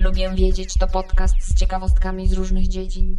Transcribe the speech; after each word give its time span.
Lubię 0.00 0.30
wiedzieć 0.34 0.74
to 0.74 0.86
podcast 0.86 1.34
z 1.40 1.54
ciekawostkami 1.54 2.28
z 2.28 2.32
różnych 2.32 2.68
dziedzin. 2.68 3.18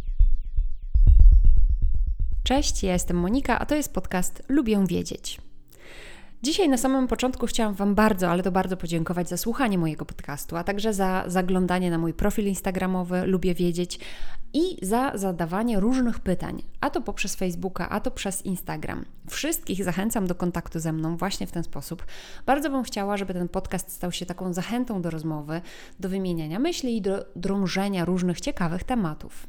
Cześć, 2.42 2.82
ja 2.82 2.92
jestem 2.92 3.16
Monika, 3.16 3.58
a 3.58 3.66
to 3.66 3.74
jest 3.74 3.94
podcast 3.94 4.42
Lubię 4.48 4.86
wiedzieć. 4.86 5.40
Dzisiaj 6.44 6.68
na 6.68 6.76
samym 6.76 7.08
początku 7.08 7.46
chciałam 7.46 7.74
Wam 7.74 7.94
bardzo, 7.94 8.30
ale 8.30 8.42
to 8.42 8.52
bardzo 8.52 8.76
podziękować 8.76 9.28
za 9.28 9.36
słuchanie 9.36 9.78
mojego 9.78 10.04
podcastu, 10.04 10.56
a 10.56 10.64
także 10.64 10.94
za 10.94 11.24
zaglądanie 11.26 11.90
na 11.90 11.98
mój 11.98 12.14
profil 12.14 12.46
Instagramowy 12.46 13.26
Lubię 13.26 13.54
Wiedzieć 13.54 14.00
i 14.52 14.86
za 14.86 15.12
zadawanie 15.14 15.80
różnych 15.80 16.20
pytań, 16.20 16.62
a 16.80 16.90
to 16.90 17.00
poprzez 17.00 17.34
Facebooka, 17.34 17.88
a 17.88 18.00
to 18.00 18.10
przez 18.10 18.46
Instagram. 18.46 19.04
Wszystkich 19.30 19.84
zachęcam 19.84 20.26
do 20.26 20.34
kontaktu 20.34 20.80
ze 20.80 20.92
mną 20.92 21.16
właśnie 21.16 21.46
w 21.46 21.52
ten 21.52 21.64
sposób. 21.64 22.06
Bardzo 22.46 22.70
bym 22.70 22.82
chciała, 22.82 23.16
żeby 23.16 23.34
ten 23.34 23.48
podcast 23.48 23.92
stał 23.92 24.12
się 24.12 24.26
taką 24.26 24.52
zachętą 24.52 25.02
do 25.02 25.10
rozmowy, 25.10 25.60
do 26.00 26.08
wymieniania 26.08 26.58
myśli 26.58 26.96
i 26.96 27.02
do 27.02 27.24
drążenia 27.36 28.04
różnych 28.04 28.40
ciekawych 28.40 28.84
tematów. 28.84 29.46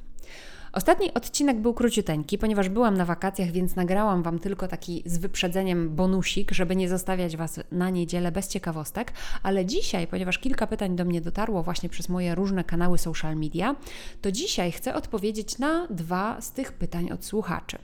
Ostatni 0.73 1.13
odcinek 1.13 1.59
był 1.59 1.73
króciuteńki, 1.73 2.37
ponieważ 2.37 2.69
byłam 2.69 2.97
na 2.97 3.05
wakacjach, 3.05 3.51
więc 3.51 3.75
nagrałam 3.75 4.23
Wam 4.23 4.39
tylko 4.39 4.67
taki 4.67 5.03
z 5.05 5.17
wyprzedzeniem 5.17 5.95
bonusik, 5.95 6.51
żeby 6.51 6.75
nie 6.75 6.89
zostawiać 6.89 7.37
Was 7.37 7.59
na 7.71 7.89
niedzielę 7.89 8.31
bez 8.31 8.47
ciekawostek, 8.47 9.13
ale 9.43 9.65
dzisiaj, 9.65 10.07
ponieważ 10.07 10.39
kilka 10.39 10.67
pytań 10.67 10.95
do 10.95 11.05
mnie 11.05 11.21
dotarło 11.21 11.63
właśnie 11.63 11.89
przez 11.89 12.09
moje 12.09 12.35
różne 12.35 12.63
kanały 12.63 12.97
social 12.97 13.35
media, 13.35 13.75
to 14.21 14.31
dzisiaj 14.31 14.71
chcę 14.71 14.95
odpowiedzieć 14.95 15.57
na 15.57 15.87
dwa 15.87 16.41
z 16.41 16.51
tych 16.51 16.73
pytań 16.73 17.11
od 17.11 17.25
słuchaczy. 17.25 17.77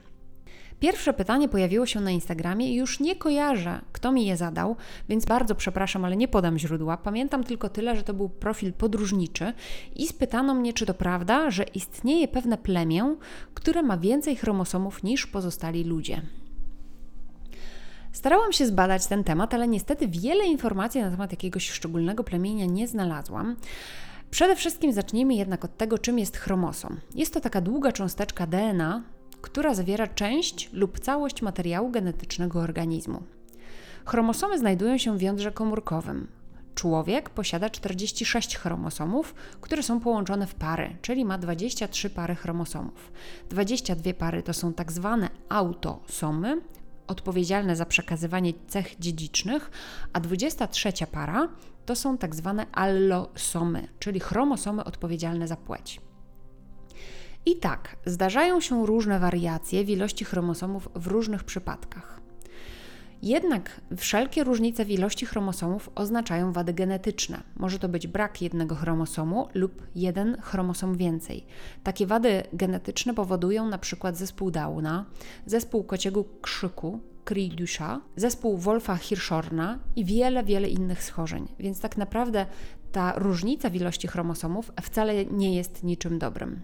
Pierwsze 0.80 1.12
pytanie 1.12 1.48
pojawiło 1.48 1.86
się 1.86 2.00
na 2.00 2.10
Instagramie 2.10 2.72
i 2.72 2.74
już 2.74 3.00
nie 3.00 3.16
kojarzę, 3.16 3.80
kto 3.92 4.12
mi 4.12 4.26
je 4.26 4.36
zadał, 4.36 4.76
więc 5.08 5.24
bardzo 5.24 5.54
przepraszam, 5.54 6.04
ale 6.04 6.16
nie 6.16 6.28
podam 6.28 6.58
źródła. 6.58 6.96
Pamiętam 6.96 7.44
tylko 7.44 7.68
tyle, 7.68 7.96
że 7.96 8.02
to 8.02 8.14
był 8.14 8.28
profil 8.28 8.72
podróżniczy 8.72 9.52
i 9.96 10.06
spytano 10.06 10.54
mnie, 10.54 10.72
czy 10.72 10.86
to 10.86 10.94
prawda, 10.94 11.50
że 11.50 11.62
istnieje 11.62 12.28
pewne 12.28 12.58
plemię, 12.58 13.16
które 13.54 13.82
ma 13.82 13.98
więcej 13.98 14.36
chromosomów 14.36 15.02
niż 15.02 15.26
pozostali 15.26 15.84
ludzie. 15.84 16.22
Starałam 18.12 18.52
się 18.52 18.66
zbadać 18.66 19.06
ten 19.06 19.24
temat, 19.24 19.54
ale 19.54 19.68
niestety 19.68 20.08
wiele 20.08 20.46
informacji 20.46 21.00
na 21.00 21.10
temat 21.10 21.30
jakiegoś 21.30 21.70
szczególnego 21.70 22.24
plemienia 22.24 22.66
nie 22.66 22.88
znalazłam. 22.88 23.56
Przede 24.30 24.56
wszystkim 24.56 24.92
zacznijmy 24.92 25.34
jednak 25.34 25.64
od 25.64 25.76
tego, 25.76 25.98
czym 25.98 26.18
jest 26.18 26.36
chromosom. 26.36 27.00
Jest 27.14 27.34
to 27.34 27.40
taka 27.40 27.60
długa 27.60 27.92
cząsteczka 27.92 28.46
DNA, 28.46 29.02
która 29.42 29.74
zawiera 29.74 30.06
część 30.06 30.70
lub 30.72 31.00
całość 31.00 31.42
materiału 31.42 31.90
genetycznego 31.90 32.60
organizmu. 32.60 33.22
Chromosomy 34.04 34.58
znajdują 34.58 34.98
się 34.98 35.18
w 35.18 35.22
jądrze 35.22 35.52
komórkowym. 35.52 36.28
Człowiek 36.74 37.30
posiada 37.30 37.70
46 37.70 38.56
chromosomów, 38.56 39.34
które 39.60 39.82
są 39.82 40.00
połączone 40.00 40.46
w 40.46 40.54
pary, 40.54 40.96
czyli 41.02 41.24
ma 41.24 41.38
23 41.38 42.10
pary 42.10 42.34
chromosomów. 42.34 43.12
22 43.50 44.14
pary 44.14 44.42
to 44.42 44.54
są 44.54 44.72
tak 44.72 44.92
zwane 44.92 45.30
autosomy, 45.48 46.60
odpowiedzialne 47.06 47.76
za 47.76 47.86
przekazywanie 47.86 48.52
cech 48.68 48.98
dziedzicznych, 48.98 49.70
a 50.12 50.20
23 50.20 50.92
para 51.12 51.48
to 51.86 51.96
są 51.96 52.18
tak 52.18 52.34
zwane 52.34 52.66
allosomy, 52.72 53.88
czyli 53.98 54.20
chromosomy 54.20 54.84
odpowiedzialne 54.84 55.48
za 55.48 55.56
płeć. 55.56 56.00
I 57.46 57.56
tak, 57.56 57.96
zdarzają 58.06 58.60
się 58.60 58.86
różne 58.86 59.18
wariacje 59.18 59.84
w 59.84 59.90
ilości 59.90 60.24
chromosomów 60.24 60.88
w 60.94 61.06
różnych 61.06 61.44
przypadkach. 61.44 62.20
Jednak 63.22 63.80
wszelkie 63.96 64.44
różnice 64.44 64.84
w 64.84 64.90
ilości 64.90 65.26
chromosomów 65.26 65.90
oznaczają 65.94 66.52
wady 66.52 66.72
genetyczne. 66.72 67.42
Może 67.56 67.78
to 67.78 67.88
być 67.88 68.06
brak 68.06 68.42
jednego 68.42 68.74
chromosomu 68.74 69.48
lub 69.54 69.82
jeden 69.94 70.36
chromosom 70.40 70.96
więcej. 70.96 71.46
Takie 71.82 72.06
wady 72.06 72.42
genetyczne 72.52 73.14
powodują 73.14 73.70
przykład 73.78 74.16
zespół 74.16 74.50
Downa, 74.50 75.04
zespół 75.46 75.84
kociego 75.84 76.24
krzyku, 76.40 77.00
Cri-du-chat, 77.24 78.00
zespół 78.16 78.58
Wolfa-Hirschhorna 78.58 79.78
i 79.96 80.04
wiele, 80.04 80.44
wiele 80.44 80.68
innych 80.68 81.02
schorzeń. 81.02 81.48
Więc 81.58 81.80
tak 81.80 81.96
naprawdę 81.96 82.46
ta 82.92 83.12
różnica 83.16 83.70
w 83.70 83.74
ilości 83.74 84.08
chromosomów 84.08 84.72
wcale 84.82 85.26
nie 85.26 85.56
jest 85.56 85.82
niczym 85.84 86.18
dobrym. 86.18 86.60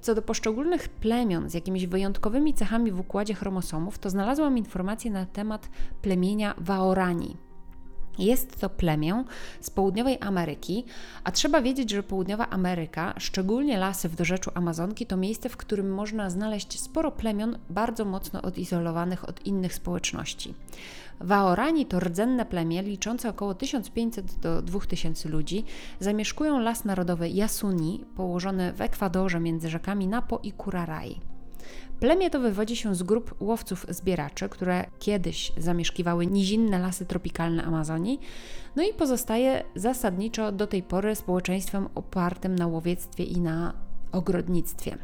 Co 0.00 0.14
do 0.14 0.22
poszczególnych 0.22 0.88
plemion 0.88 1.50
z 1.50 1.54
jakimiś 1.54 1.86
wyjątkowymi 1.86 2.54
cechami 2.54 2.92
w 2.92 3.00
układzie 3.00 3.34
chromosomów, 3.34 3.98
to 3.98 4.10
znalazłam 4.10 4.58
informacje 4.58 5.10
na 5.10 5.26
temat 5.26 5.68
plemienia 6.02 6.54
Waorani. 6.58 7.36
Jest 8.18 8.60
to 8.60 8.70
plemię 8.70 9.24
z 9.60 9.70
południowej 9.70 10.18
Ameryki, 10.20 10.84
a 11.24 11.32
trzeba 11.32 11.62
wiedzieć, 11.62 11.90
że 11.90 12.02
południowa 12.02 12.50
Ameryka, 12.50 13.14
szczególnie 13.18 13.78
lasy 13.78 14.08
w 14.08 14.16
dorzeczu 14.16 14.50
Amazonki, 14.54 15.06
to 15.06 15.16
miejsce, 15.16 15.48
w 15.48 15.56
którym 15.56 15.94
można 15.94 16.30
znaleźć 16.30 16.80
sporo 16.80 17.10
plemion 17.12 17.58
bardzo 17.70 18.04
mocno 18.04 18.42
odizolowanych 18.42 19.28
od 19.28 19.46
innych 19.46 19.74
społeczności. 19.74 20.54
Waorani 21.20 21.86
to 21.86 22.00
rdzenne 22.00 22.46
plemię 22.46 22.82
liczące 22.82 23.28
około 23.28 23.54
1500 23.54 24.38
do 24.38 24.62
2000 24.62 25.28
ludzi. 25.28 25.64
Zamieszkują 26.00 26.58
las 26.58 26.84
narodowy 26.84 27.28
Yasuni, 27.28 28.04
położony 28.16 28.72
w 28.72 28.80
Ekwadorze 28.80 29.40
między 29.40 29.70
rzekami 29.70 30.08
Napo 30.08 30.40
i 30.42 30.52
Curaray. 30.52 31.31
Plemię 32.00 32.30
to 32.30 32.40
wywodzi 32.40 32.76
się 32.76 32.94
z 32.94 33.02
grup 33.02 33.34
łowców-zbieraczy, 33.40 34.48
które 34.48 34.84
kiedyś 34.98 35.52
zamieszkiwały 35.56 36.26
nizinne 36.26 36.78
lasy 36.78 37.06
tropikalne 37.06 37.64
Amazonii, 37.64 38.20
no 38.76 38.82
i 38.82 38.94
pozostaje 38.94 39.64
zasadniczo 39.74 40.52
do 40.52 40.66
tej 40.66 40.82
pory 40.82 41.14
społeczeństwem 41.14 41.88
opartym 41.94 42.56
na 42.56 42.66
łowiectwie 42.66 43.24
i 43.24 43.40
na 43.40 43.72
ogrodnictwie. 44.12 44.98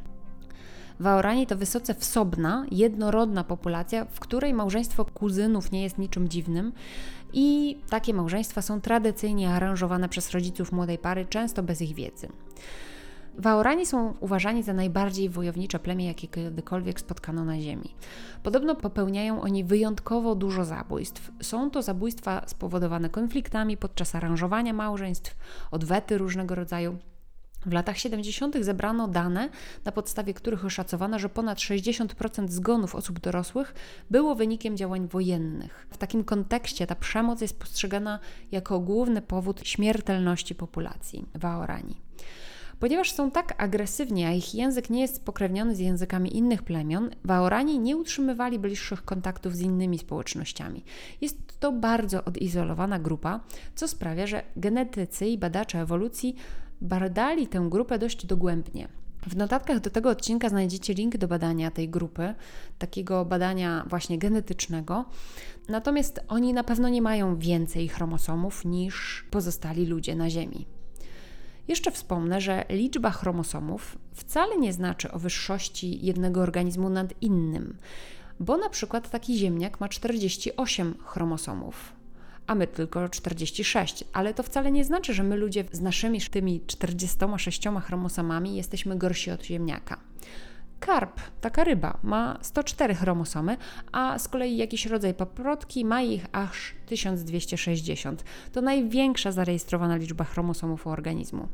Waorani 1.00 1.46
to 1.46 1.56
wysoce 1.56 1.94
wsobna, 1.94 2.66
jednorodna 2.70 3.44
populacja, 3.44 4.04
w 4.04 4.20
której 4.20 4.54
małżeństwo 4.54 5.04
kuzynów 5.04 5.72
nie 5.72 5.82
jest 5.82 5.98
niczym 5.98 6.28
dziwnym 6.28 6.72
i 7.32 7.78
takie 7.90 8.14
małżeństwa 8.14 8.62
są 8.62 8.80
tradycyjnie 8.80 9.50
aranżowane 9.50 10.08
przez 10.08 10.30
rodziców 10.30 10.72
młodej 10.72 10.98
pary, 10.98 11.26
często 11.26 11.62
bez 11.62 11.82
ich 11.82 11.94
wiedzy. 11.94 12.28
Waorani 13.38 13.86
są 13.86 14.14
uważani 14.20 14.62
za 14.62 14.72
najbardziej 14.72 15.28
wojownicze 15.28 15.78
plemię, 15.78 16.06
jakie 16.06 16.28
kiedykolwiek 16.28 17.00
spotkano 17.00 17.44
na 17.44 17.60
Ziemi. 17.60 17.94
Podobno 18.42 18.74
popełniają 18.74 19.40
oni 19.40 19.64
wyjątkowo 19.64 20.34
dużo 20.34 20.64
zabójstw. 20.64 21.30
Są 21.42 21.70
to 21.70 21.82
zabójstwa 21.82 22.42
spowodowane 22.46 23.10
konfliktami 23.10 23.76
podczas 23.76 24.14
aranżowania 24.14 24.72
małżeństw, 24.72 25.36
odwety 25.70 26.18
różnego 26.18 26.54
rodzaju. 26.54 26.98
W 27.66 27.72
latach 27.72 27.98
70. 27.98 28.56
zebrano 28.60 29.08
dane, 29.08 29.48
na 29.84 29.92
podstawie 29.92 30.34
których 30.34 30.64
oszacowano, 30.64 31.18
że 31.18 31.28
ponad 31.28 31.58
60% 31.58 32.48
zgonów 32.48 32.94
osób 32.94 33.20
dorosłych 33.20 33.74
było 34.10 34.34
wynikiem 34.34 34.76
działań 34.76 35.08
wojennych. 35.08 35.86
W 35.90 35.96
takim 35.96 36.24
kontekście 36.24 36.86
ta 36.86 36.94
przemoc 36.94 37.40
jest 37.40 37.58
postrzegana 37.58 38.18
jako 38.52 38.80
główny 38.80 39.22
powód 39.22 39.60
śmiertelności 39.64 40.54
populacji 40.54 41.26
Waorani. 41.34 42.00
Ponieważ 42.80 43.12
są 43.12 43.30
tak 43.30 43.62
agresywni, 43.62 44.24
a 44.24 44.32
ich 44.32 44.54
język 44.54 44.90
nie 44.90 45.00
jest 45.00 45.16
spokrewniony 45.16 45.74
z 45.74 45.78
językami 45.78 46.36
innych 46.36 46.62
plemion, 46.62 47.10
Waorani 47.24 47.78
nie 47.78 47.96
utrzymywali 47.96 48.58
bliższych 48.58 49.04
kontaktów 49.04 49.56
z 49.56 49.60
innymi 49.60 49.98
społecznościami. 49.98 50.84
Jest 51.20 51.60
to 51.60 51.72
bardzo 51.72 52.24
odizolowana 52.24 52.98
grupa, 52.98 53.40
co 53.74 53.88
sprawia, 53.88 54.26
że 54.26 54.42
genetycy 54.56 55.26
i 55.26 55.38
badacze 55.38 55.80
ewolucji 55.80 56.36
badali 56.80 57.46
tę 57.46 57.66
grupę 57.70 57.98
dość 57.98 58.26
dogłębnie. 58.26 58.88
W 59.26 59.36
notatkach 59.36 59.80
do 59.80 59.90
tego 59.90 60.10
odcinka 60.10 60.48
znajdziecie 60.48 60.94
link 60.94 61.16
do 61.16 61.28
badania 61.28 61.70
tej 61.70 61.88
grupy, 61.88 62.34
takiego 62.78 63.24
badania 63.24 63.84
właśnie 63.88 64.18
genetycznego. 64.18 65.04
Natomiast 65.68 66.20
oni 66.28 66.52
na 66.52 66.64
pewno 66.64 66.88
nie 66.88 67.02
mają 67.02 67.38
więcej 67.38 67.88
chromosomów 67.88 68.64
niż 68.64 69.26
pozostali 69.30 69.86
ludzie 69.86 70.16
na 70.16 70.30
Ziemi. 70.30 70.77
Jeszcze 71.68 71.90
wspomnę, 71.90 72.40
że 72.40 72.64
liczba 72.68 73.10
chromosomów 73.10 73.98
wcale 74.12 74.58
nie 74.58 74.72
znaczy 74.72 75.12
o 75.12 75.18
wyższości 75.18 76.06
jednego 76.06 76.40
organizmu 76.40 76.88
nad 76.90 77.22
innym, 77.22 77.76
bo 78.40 78.56
na 78.56 78.68
przykład 78.68 79.10
taki 79.10 79.38
ziemniak 79.38 79.80
ma 79.80 79.88
48 79.88 80.94
chromosomów, 81.04 81.92
a 82.46 82.54
my 82.54 82.66
tylko 82.66 83.08
46. 83.08 84.04
Ale 84.12 84.34
to 84.34 84.42
wcale 84.42 84.70
nie 84.70 84.84
znaczy, 84.84 85.14
że 85.14 85.22
my 85.22 85.36
ludzie 85.36 85.64
z 85.72 85.80
naszymi 85.80 86.20
tymi 86.20 86.60
46 86.66 87.62
chromosomami 87.82 88.56
jesteśmy 88.56 88.96
gorsi 88.98 89.30
od 89.30 89.44
ziemniaka. 89.44 90.00
Karp, 90.80 91.20
taka 91.40 91.64
ryba, 91.64 91.98
ma 92.02 92.38
104 92.42 92.94
chromosomy, 92.94 93.56
a 93.92 94.18
z 94.18 94.28
kolei 94.28 94.56
jakiś 94.56 94.86
rodzaj 94.86 95.14
paprotki 95.14 95.84
ma 95.84 96.02
ich 96.02 96.26
aż 96.32 96.74
1260. 96.86 98.24
To 98.52 98.60
największa 98.60 99.32
zarejestrowana 99.32 99.96
liczba 99.96 100.24
chromosomów 100.24 100.86
u 100.86 100.90
organizmu. 100.90 101.48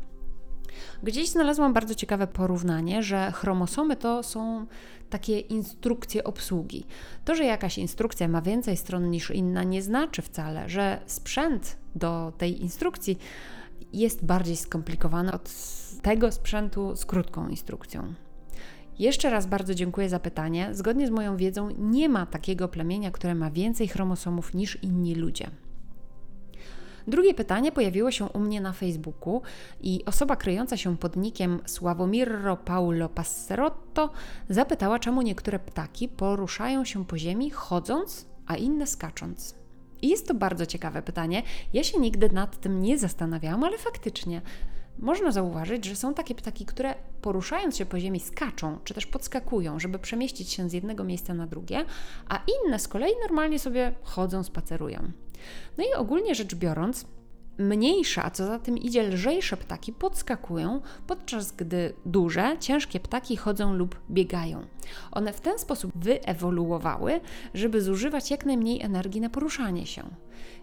Gdzieś 1.02 1.28
znalazłam 1.28 1.72
bardzo 1.72 1.94
ciekawe 1.94 2.26
porównanie, 2.26 3.02
że 3.02 3.32
chromosomy 3.32 3.96
to 3.96 4.22
są 4.22 4.66
takie 5.10 5.40
instrukcje 5.40 6.24
obsługi. 6.24 6.86
To, 7.24 7.34
że 7.34 7.44
jakaś 7.44 7.78
instrukcja 7.78 8.28
ma 8.28 8.42
więcej 8.42 8.76
stron 8.76 9.10
niż 9.10 9.30
inna, 9.30 9.64
nie 9.64 9.82
znaczy 9.82 10.22
wcale, 10.22 10.68
że 10.68 11.00
sprzęt 11.06 11.76
do 11.94 12.32
tej 12.38 12.62
instrukcji 12.62 13.18
jest 13.92 14.24
bardziej 14.24 14.56
skomplikowany 14.56 15.32
od 15.32 15.50
tego 16.02 16.32
sprzętu 16.32 16.96
z 16.96 17.06
krótką 17.06 17.48
instrukcją. 17.48 18.14
Jeszcze 18.98 19.30
raz 19.30 19.46
bardzo 19.46 19.74
dziękuję 19.74 20.08
za 20.08 20.20
pytanie. 20.20 20.68
Zgodnie 20.72 21.06
z 21.06 21.10
moją 21.10 21.36
wiedzą, 21.36 21.70
nie 21.78 22.08
ma 22.08 22.26
takiego 22.26 22.68
plemienia, 22.68 23.10
które 23.10 23.34
ma 23.34 23.50
więcej 23.50 23.88
chromosomów 23.88 24.54
niż 24.54 24.82
inni 24.82 25.14
ludzie. 25.14 25.50
Drugie 27.06 27.34
pytanie 27.34 27.72
pojawiło 27.72 28.10
się 28.10 28.24
u 28.24 28.38
mnie 28.38 28.60
na 28.60 28.72
Facebooku 28.72 29.42
i 29.80 30.04
osoba 30.04 30.36
kryjąca 30.36 30.76
się 30.76 30.96
pod 30.96 31.16
nikiem 31.16 31.60
Sławomirro 31.66 32.56
Paulo 32.56 33.08
Passerotto 33.08 34.10
zapytała, 34.48 34.98
czemu 34.98 35.22
niektóre 35.22 35.58
ptaki 35.58 36.08
poruszają 36.08 36.84
się 36.84 37.04
po 37.04 37.18
ziemi 37.18 37.50
chodząc, 37.50 38.26
a 38.46 38.56
inne 38.56 38.86
skacząc. 38.86 39.54
I 40.02 40.08
jest 40.08 40.28
to 40.28 40.34
bardzo 40.34 40.66
ciekawe 40.66 41.02
pytanie. 41.02 41.42
Ja 41.72 41.84
się 41.84 42.00
nigdy 42.00 42.30
nad 42.30 42.60
tym 42.60 42.82
nie 42.82 42.98
zastanawiałam, 42.98 43.64
ale 43.64 43.78
faktycznie 43.78 44.42
można 44.98 45.32
zauważyć, 45.32 45.84
że 45.84 45.96
są 45.96 46.14
takie 46.14 46.34
ptaki, 46.34 46.64
które 46.64 46.94
poruszając 47.24 47.76
się 47.76 47.86
po 47.86 48.00
ziemi 48.00 48.20
skaczą, 48.20 48.78
czy 48.84 48.94
też 48.94 49.06
podskakują, 49.06 49.80
żeby 49.80 49.98
przemieścić 49.98 50.50
się 50.50 50.70
z 50.70 50.72
jednego 50.72 51.04
miejsca 51.04 51.34
na 51.34 51.46
drugie, 51.46 51.84
a 52.28 52.40
inne 52.66 52.78
z 52.78 52.88
kolei 52.88 53.12
normalnie 53.22 53.58
sobie 53.58 53.94
chodzą, 54.02 54.42
spacerują. 54.42 55.12
No 55.78 55.84
i 55.84 55.94
ogólnie 55.94 56.34
rzecz 56.34 56.54
biorąc, 56.54 57.06
mniejsze, 57.58 58.22
a 58.22 58.30
co 58.30 58.46
za 58.46 58.58
tym 58.58 58.78
idzie 58.78 59.02
lżejsze 59.02 59.56
ptaki 59.56 59.92
podskakują, 59.92 60.80
podczas 61.06 61.52
gdy 61.52 61.94
duże, 62.06 62.56
ciężkie 62.60 63.00
ptaki 63.00 63.36
chodzą 63.36 63.74
lub 63.74 64.00
biegają. 64.10 64.66
One 65.12 65.32
w 65.32 65.40
ten 65.40 65.58
sposób 65.58 65.92
wyewoluowały, 65.94 67.20
żeby 67.54 67.82
zużywać 67.82 68.30
jak 68.30 68.46
najmniej 68.46 68.82
energii 68.82 69.20
na 69.20 69.30
poruszanie 69.30 69.86
się. 69.86 70.02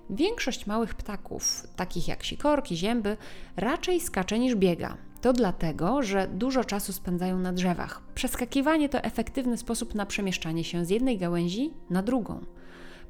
Większość 0.10 0.68
małych 0.68 0.96
ptaków, 0.96 1.68
takich 1.76 2.08
jak 2.08 2.24
sikorki, 2.24 2.78
zięby, 2.78 3.18
raczej 3.58 4.02
skacze 4.02 4.40
niż 4.40 4.56
biega. 4.56 4.98
To 5.22 5.34
dlatego, 5.34 6.04
że 6.04 6.28
dużo 6.28 6.64
czasu 6.64 6.94
spędzają 6.94 7.40
na 7.40 7.54
drzewach. 7.54 8.02
Przeskakiwanie 8.16 8.90
to 8.90 9.04
efektywny 9.04 9.58
sposób 9.58 9.96
na 9.96 10.06
przemieszczanie 10.06 10.64
się 10.64 10.86
z 10.86 10.90
jednej 10.90 11.18
gałęzi 11.18 11.74
na 11.90 12.04
drugą. 12.04 12.46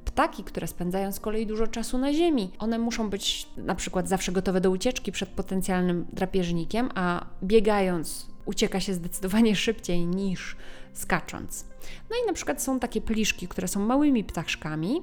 Ptaki, 0.06 0.44
które 0.44 0.68
spędzają 0.68 1.12
z 1.12 1.20
kolei 1.20 1.46
dużo 1.46 1.68
czasu 1.68 1.98
na 1.98 2.14
ziemi, 2.14 2.52
one 2.60 2.80
muszą 2.80 3.10
być 3.10 3.48
na 3.58 3.76
przykład 3.76 4.08
zawsze 4.08 4.32
gotowe 4.32 4.62
do 4.62 4.72
ucieczki 4.72 5.12
przed 5.12 5.30
potencjalnym 5.30 6.06
drapieżnikiem, 6.14 6.90
a 6.96 7.26
biegając 7.44 8.28
ucieka 8.46 8.80
się 8.80 8.94
zdecydowanie 8.94 9.56
szybciej 9.66 10.08
niż 10.08 10.56
skacząc. 10.94 11.66
No 12.10 12.16
i 12.24 12.28
na 12.28 12.34
przykład 12.34 12.62
są 12.62 12.80
takie 12.80 13.02
pliszki, 13.02 13.48
które 13.48 13.68
są 13.68 13.86
małymi 13.86 14.24
ptaszkami 14.24 15.02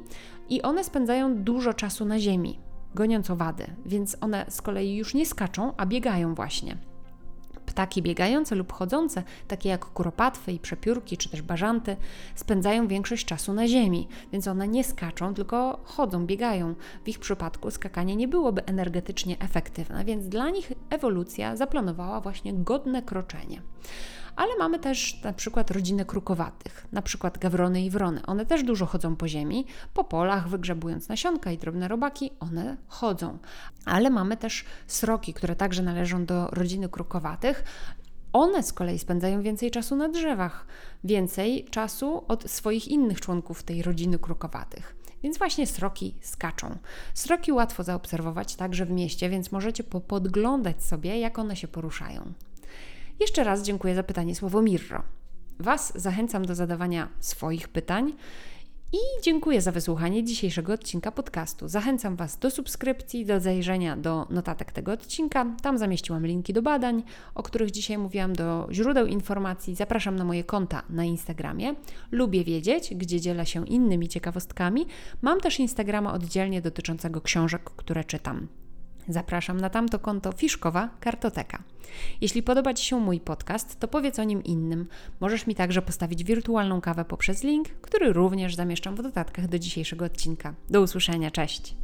i 0.48 0.62
one 0.62 0.84
spędzają 0.84 1.36
dużo 1.36 1.74
czasu 1.74 2.04
na 2.04 2.20
ziemi, 2.20 2.58
goniąc 2.94 3.30
owady, 3.30 3.66
więc 3.86 4.16
one 4.20 4.46
z 4.48 4.62
kolei 4.62 4.96
już 4.96 5.14
nie 5.14 5.26
skaczą, 5.26 5.72
a 5.76 5.86
biegają 5.86 6.34
właśnie. 6.34 6.87
Ptaki 7.68 8.02
biegające 8.02 8.54
lub 8.54 8.72
chodzące, 8.72 9.22
takie 9.48 9.68
jak 9.68 9.84
kuropatwy 9.84 10.52
i 10.52 10.58
przepiórki, 10.58 11.16
czy 11.16 11.28
też 11.28 11.42
bażanty, 11.42 11.96
spędzają 12.34 12.88
większość 12.88 13.26
czasu 13.26 13.52
na 13.52 13.68
ziemi, 13.68 14.08
więc 14.32 14.48
one 14.48 14.68
nie 14.68 14.84
skaczą, 14.84 15.34
tylko 15.34 15.80
chodzą, 15.84 16.26
biegają. 16.26 16.74
W 17.04 17.08
ich 17.08 17.18
przypadku 17.18 17.70
skakanie 17.70 18.16
nie 18.16 18.28
byłoby 18.28 18.64
energetycznie 18.64 19.38
efektywne, 19.38 20.04
więc 20.04 20.28
dla 20.28 20.50
nich 20.50 20.72
ewolucja 20.90 21.56
zaplanowała 21.56 22.20
właśnie 22.20 22.54
godne 22.54 23.02
kroczenie 23.02 23.62
ale 24.38 24.56
mamy 24.58 24.78
też 24.78 25.22
na 25.22 25.32
przykład 25.32 25.70
rodzinę 25.70 26.04
krukowatych, 26.04 26.86
na 26.92 27.02
przykład 27.02 27.38
gawrony 27.38 27.82
i 27.82 27.90
wrony. 27.90 28.26
One 28.26 28.46
też 28.46 28.62
dużo 28.62 28.86
chodzą 28.86 29.16
po 29.16 29.28
ziemi, 29.28 29.66
po 29.94 30.04
polach, 30.04 30.48
wygrzebując 30.48 31.08
nasionka 31.08 31.50
i 31.50 31.58
drobne 31.58 31.88
robaki, 31.88 32.30
one 32.40 32.76
chodzą. 32.88 33.38
Ale 33.84 34.10
mamy 34.10 34.36
też 34.36 34.64
sroki, 34.86 35.34
które 35.34 35.56
także 35.56 35.82
należą 35.82 36.26
do 36.26 36.46
rodziny 36.46 36.88
krukowatych. 36.88 37.64
One 38.32 38.62
z 38.62 38.72
kolei 38.72 38.98
spędzają 38.98 39.42
więcej 39.42 39.70
czasu 39.70 39.96
na 39.96 40.08
drzewach, 40.08 40.66
więcej 41.04 41.64
czasu 41.70 42.24
od 42.28 42.50
swoich 42.50 42.88
innych 42.88 43.20
członków 43.20 43.62
tej 43.62 43.82
rodziny 43.82 44.18
krukowatych. 44.18 44.96
Więc 45.22 45.38
właśnie 45.38 45.66
sroki 45.66 46.14
skaczą. 46.20 46.78
Sroki 47.14 47.52
łatwo 47.52 47.82
zaobserwować 47.82 48.56
także 48.56 48.86
w 48.86 48.90
mieście, 48.90 49.28
więc 49.28 49.52
możecie 49.52 49.84
podglądać 49.84 50.84
sobie, 50.84 51.20
jak 51.20 51.38
one 51.38 51.56
się 51.56 51.68
poruszają. 51.68 52.32
Jeszcze 53.20 53.44
raz 53.44 53.62
dziękuję 53.62 53.94
za 53.94 54.02
pytanie 54.02 54.34
słowo 54.34 54.62
Mirro. 54.62 55.02
Was 55.58 55.92
zachęcam 55.94 56.44
do 56.44 56.54
zadawania 56.54 57.08
swoich 57.20 57.68
pytań 57.68 58.12
i 58.92 59.22
dziękuję 59.22 59.62
za 59.62 59.72
wysłuchanie 59.72 60.24
dzisiejszego 60.24 60.72
odcinka 60.72 61.12
podcastu. 61.12 61.68
Zachęcam 61.68 62.16
Was 62.16 62.38
do 62.38 62.50
subskrypcji, 62.50 63.26
do 63.26 63.40
zajrzenia 63.40 63.96
do 63.96 64.26
notatek 64.30 64.72
tego 64.72 64.92
odcinka. 64.92 65.46
Tam 65.62 65.78
zamieściłam 65.78 66.26
linki 66.26 66.52
do 66.52 66.62
badań, 66.62 67.02
o 67.34 67.42
których 67.42 67.70
dzisiaj 67.70 67.98
mówiłam, 67.98 68.32
do 68.32 68.68
źródeł 68.72 69.06
informacji. 69.06 69.74
Zapraszam 69.74 70.16
na 70.16 70.24
moje 70.24 70.44
konta 70.44 70.82
na 70.90 71.04
Instagramie. 71.04 71.74
Lubię 72.10 72.44
wiedzieć, 72.44 72.94
gdzie 72.94 73.20
dzielę 73.20 73.46
się 73.46 73.66
innymi 73.66 74.08
ciekawostkami. 74.08 74.86
Mam 75.22 75.40
też 75.40 75.60
Instagrama 75.60 76.12
oddzielnie 76.12 76.62
dotyczącego 76.62 77.20
książek, 77.20 77.62
które 77.62 78.04
czytam. 78.04 78.48
Zapraszam 79.08 79.60
na 79.60 79.70
tamto 79.70 79.98
konto 79.98 80.32
Fiszkowa 80.32 80.88
Kartoteka. 81.00 81.62
Jeśli 82.20 82.42
podoba 82.42 82.74
Ci 82.74 82.84
się 82.84 83.00
mój 83.00 83.20
podcast, 83.20 83.80
to 83.80 83.88
powiedz 83.88 84.18
o 84.18 84.24
nim 84.24 84.44
innym. 84.44 84.86
Możesz 85.20 85.46
mi 85.46 85.54
także 85.54 85.82
postawić 85.82 86.24
wirtualną 86.24 86.80
kawę 86.80 87.04
poprzez 87.04 87.44
link, 87.44 87.68
który 87.68 88.12
również 88.12 88.54
zamieszczam 88.54 88.96
w 88.96 89.02
dodatkach 89.02 89.48
do 89.48 89.58
dzisiejszego 89.58 90.04
odcinka. 90.04 90.54
Do 90.70 90.80
usłyszenia, 90.80 91.30
cześć! 91.30 91.76